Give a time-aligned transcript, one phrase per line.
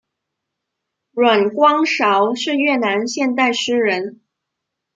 [1.11, 4.21] 阮光韶是越南现代诗人。